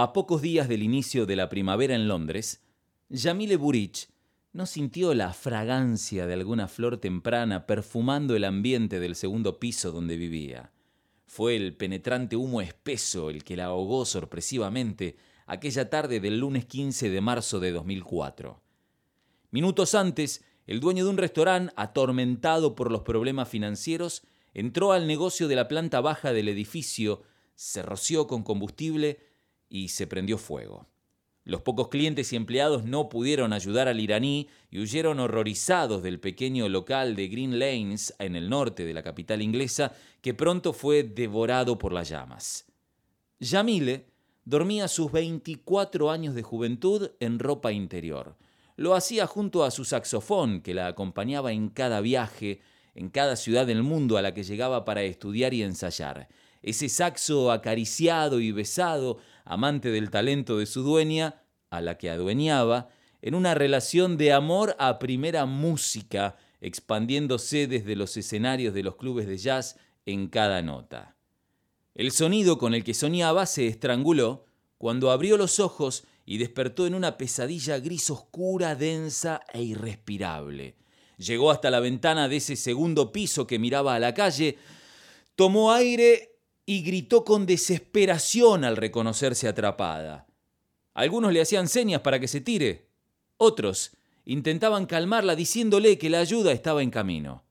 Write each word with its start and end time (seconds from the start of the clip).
A 0.00 0.12
pocos 0.12 0.42
días 0.42 0.68
del 0.68 0.84
inicio 0.84 1.26
de 1.26 1.34
la 1.34 1.48
primavera 1.48 1.96
en 1.96 2.06
Londres, 2.06 2.62
Yamile 3.08 3.56
Burich 3.56 4.08
no 4.52 4.64
sintió 4.64 5.12
la 5.12 5.32
fragancia 5.32 6.24
de 6.28 6.34
alguna 6.34 6.68
flor 6.68 6.98
temprana 6.98 7.66
perfumando 7.66 8.36
el 8.36 8.44
ambiente 8.44 9.00
del 9.00 9.16
segundo 9.16 9.58
piso 9.58 9.90
donde 9.90 10.16
vivía. 10.16 10.70
Fue 11.26 11.56
el 11.56 11.74
penetrante 11.76 12.36
humo 12.36 12.60
espeso 12.60 13.28
el 13.28 13.42
que 13.42 13.56
la 13.56 13.64
ahogó 13.64 14.04
sorpresivamente 14.04 15.16
aquella 15.46 15.90
tarde 15.90 16.20
del 16.20 16.38
lunes 16.38 16.64
15 16.66 17.10
de 17.10 17.20
marzo 17.20 17.58
de 17.58 17.72
2004. 17.72 18.62
Minutos 19.50 19.96
antes, 19.96 20.44
el 20.68 20.78
dueño 20.78 21.06
de 21.06 21.10
un 21.10 21.16
restaurante, 21.16 21.72
atormentado 21.74 22.76
por 22.76 22.92
los 22.92 23.02
problemas 23.02 23.48
financieros, 23.48 24.22
entró 24.54 24.92
al 24.92 25.08
negocio 25.08 25.48
de 25.48 25.56
la 25.56 25.66
planta 25.66 26.00
baja 26.00 26.32
del 26.32 26.48
edificio, 26.48 27.24
se 27.56 27.82
roció 27.82 28.28
con 28.28 28.44
combustible 28.44 29.26
y 29.68 29.88
se 29.88 30.06
prendió 30.06 30.38
fuego. 30.38 30.86
Los 31.44 31.62
pocos 31.62 31.88
clientes 31.88 32.32
y 32.34 32.36
empleados 32.36 32.84
no 32.84 33.08
pudieron 33.08 33.54
ayudar 33.54 33.88
al 33.88 34.00
iraní 34.00 34.48
y 34.70 34.80
huyeron 34.80 35.18
horrorizados 35.18 36.02
del 36.02 36.20
pequeño 36.20 36.68
local 36.68 37.16
de 37.16 37.28
Green 37.28 37.58
Lanes 37.58 38.14
en 38.18 38.36
el 38.36 38.50
norte 38.50 38.84
de 38.84 38.92
la 38.92 39.02
capital 39.02 39.40
inglesa, 39.40 39.94
que 40.20 40.34
pronto 40.34 40.74
fue 40.74 41.04
devorado 41.04 41.78
por 41.78 41.94
las 41.94 42.10
llamas. 42.10 42.66
Yamile 43.40 44.10
dormía 44.44 44.88
sus 44.88 45.10
24 45.10 46.10
años 46.10 46.34
de 46.34 46.42
juventud 46.42 47.12
en 47.18 47.38
ropa 47.38 47.72
interior. 47.72 48.36
Lo 48.76 48.94
hacía 48.94 49.26
junto 49.26 49.64
a 49.64 49.70
su 49.70 49.86
saxofón, 49.86 50.60
que 50.60 50.74
la 50.74 50.86
acompañaba 50.86 51.52
en 51.52 51.70
cada 51.70 52.02
viaje, 52.02 52.60
en 52.94 53.08
cada 53.08 53.36
ciudad 53.36 53.66
del 53.66 53.82
mundo 53.82 54.18
a 54.18 54.22
la 54.22 54.34
que 54.34 54.42
llegaba 54.42 54.84
para 54.84 55.02
estudiar 55.02 55.54
y 55.54 55.62
ensayar. 55.62 56.28
Ese 56.62 56.88
saxo 56.88 57.52
acariciado 57.52 58.40
y 58.40 58.52
besado, 58.52 59.18
amante 59.44 59.90
del 59.90 60.10
talento 60.10 60.58
de 60.58 60.66
su 60.66 60.82
dueña, 60.82 61.42
a 61.70 61.80
la 61.80 61.98
que 61.98 62.10
adueñaba, 62.10 62.88
en 63.22 63.34
una 63.34 63.54
relación 63.54 64.16
de 64.16 64.32
amor 64.32 64.76
a 64.78 64.98
primera 64.98 65.46
música, 65.46 66.36
expandiéndose 66.60 67.66
desde 67.66 67.96
los 67.96 68.16
escenarios 68.16 68.74
de 68.74 68.82
los 68.82 68.96
clubes 68.96 69.26
de 69.26 69.38
jazz 69.38 69.76
en 70.06 70.28
cada 70.28 70.62
nota. 70.62 71.16
El 71.94 72.12
sonido 72.12 72.58
con 72.58 72.74
el 72.74 72.84
que 72.84 72.94
soñaba 72.94 73.46
se 73.46 73.66
estranguló 73.66 74.44
cuando 74.78 75.10
abrió 75.10 75.36
los 75.36 75.58
ojos 75.58 76.04
y 76.24 76.38
despertó 76.38 76.86
en 76.86 76.94
una 76.94 77.16
pesadilla 77.16 77.78
gris 77.80 78.10
oscura, 78.10 78.74
densa 78.76 79.40
e 79.52 79.62
irrespirable. 79.62 80.76
Llegó 81.16 81.50
hasta 81.50 81.70
la 81.70 81.80
ventana 81.80 82.28
de 82.28 82.36
ese 82.36 82.54
segundo 82.54 83.10
piso 83.10 83.46
que 83.46 83.58
miraba 83.58 83.94
a 83.96 83.98
la 83.98 84.14
calle, 84.14 84.56
tomó 85.34 85.72
aire 85.72 86.37
y 86.68 86.82
gritó 86.82 87.24
con 87.24 87.46
desesperación 87.46 88.62
al 88.62 88.76
reconocerse 88.76 89.48
atrapada. 89.48 90.26
Algunos 90.92 91.32
le 91.32 91.40
hacían 91.40 91.66
señas 91.66 92.02
para 92.02 92.20
que 92.20 92.28
se 92.28 92.42
tire, 92.42 92.88
otros 93.38 93.92
intentaban 94.26 94.84
calmarla 94.84 95.34
diciéndole 95.34 95.96
que 95.96 96.10
la 96.10 96.18
ayuda 96.18 96.52
estaba 96.52 96.82
en 96.82 96.90
camino. 96.90 97.42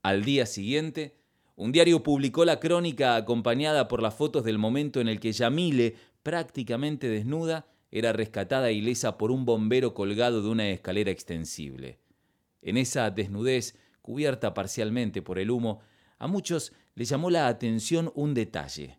Al 0.00 0.24
día 0.24 0.46
siguiente, 0.46 1.18
un 1.54 1.70
diario 1.70 2.02
publicó 2.02 2.46
la 2.46 2.60
crónica 2.60 3.14
acompañada 3.16 3.88
por 3.88 4.00
las 4.00 4.14
fotos 4.14 4.42
del 4.42 4.56
momento 4.56 5.02
en 5.02 5.08
el 5.08 5.20
que 5.20 5.32
Yamile, 5.32 5.94
prácticamente 6.22 7.10
desnuda, 7.10 7.66
era 7.90 8.14
rescatada 8.14 8.72
ilesa 8.72 9.18
por 9.18 9.32
un 9.32 9.44
bombero 9.44 9.92
colgado 9.92 10.40
de 10.40 10.48
una 10.48 10.70
escalera 10.70 11.10
extensible. 11.10 11.98
En 12.62 12.78
esa 12.78 13.10
desnudez, 13.10 13.76
cubierta 14.00 14.54
parcialmente 14.54 15.20
por 15.20 15.38
el 15.38 15.50
humo, 15.50 15.82
a 16.18 16.26
muchos 16.26 16.72
les 16.94 17.08
llamó 17.08 17.30
la 17.30 17.48
atención 17.48 18.12
un 18.14 18.34
detalle. 18.34 18.98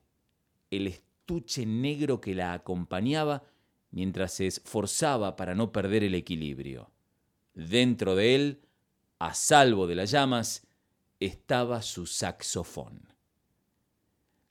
El 0.69 0.88
estuche 0.88 1.66
negro 1.66 2.22
que 2.22 2.35
la 2.35 2.53
acompañaba 2.53 3.44
mientras 3.91 4.33
se 4.33 4.47
esforzaba 4.47 5.35
para 5.35 5.55
no 5.55 5.72
perder 5.72 6.03
el 6.03 6.16
equilibrio. 6.16 6.91
Dentro 7.53 8.16
de 8.16 8.35
él, 8.35 8.61
a 9.19 9.33
salvo 9.33 9.88
de 9.88 9.95
las 9.95 10.11
llamas, 10.11 10.67
estaba 11.19 11.81
su 11.81 12.06
saxofón. 12.06 13.07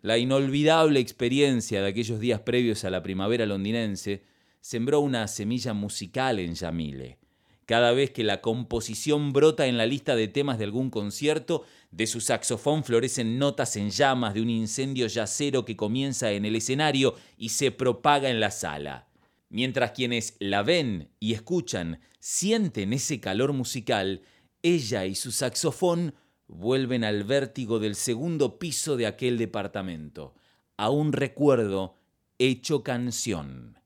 La 0.00 0.19
inolvidable 0.19 1.00
experiencia 1.00 1.83
de 1.83 1.89
aquellos 1.89 2.21
días 2.21 2.41
previos 2.41 2.84
a 2.84 2.91
la 2.91 3.03
primavera 3.03 3.47
londinense 3.47 4.22
sembró 4.60 5.00
una 5.00 5.28
semilla 5.28 5.75
musical 5.75 6.39
en 6.39 6.55
Yamile. 6.55 7.19
Cada 7.67 7.93
vez 7.93 8.11
que 8.11 8.25
la 8.25 8.43
composición 8.43 9.33
brota 9.33 9.67
en 9.67 9.79
la 9.79 9.87
lista 9.87 10.17
de 10.17 10.29
temas 10.29 10.59
de 10.59 10.65
algún 10.65 10.91
concierto, 10.91 11.65
de 11.91 12.07
su 12.07 12.21
saxofón 12.21 12.85
florecen 12.85 13.39
notas 13.39 13.77
en 13.77 13.91
llamas 13.91 14.35
de 14.35 14.43
un 14.43 14.51
incendio 14.51 15.07
yacero 15.07 15.65
que 15.65 15.77
comienza 15.77 16.31
en 16.33 16.45
el 16.45 16.57
escenario 16.57 17.15
y 17.39 17.51
se 17.51 17.71
propaga 17.71 18.29
en 18.29 18.41
la 18.41 18.51
sala. 18.51 19.09
Mientras 19.49 19.93
quienes 19.93 20.37
la 20.41 20.63
ven 20.63 21.11
y 21.21 21.33
escuchan 21.33 22.01
sienten 22.19 22.93
ese 22.93 23.21
calor 23.21 23.53
musical, 23.53 24.23
ella 24.63 25.07
y 25.07 25.15
su 25.15 25.33
saxofón 25.33 26.15
vuelven 26.47 27.05
al 27.05 27.25
vértigo 27.25 27.79
del 27.79 27.95
segundo 27.95 28.59
piso 28.59 28.97
de 28.97 29.07
aquel 29.07 29.39
departamento, 29.39 30.35
a 30.77 30.91
un 30.91 31.13
recuerdo 31.13 31.97
hecho 32.39 32.83
canción. 32.83 33.79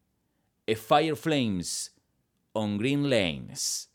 A 0.67 0.75
Fire 0.75 1.17
Flames 1.17 1.98
on 2.55 2.79
Green 2.79 3.09
Lanes. 3.09 3.88